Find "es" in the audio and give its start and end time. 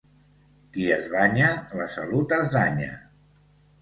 0.95-1.11, 2.39-2.51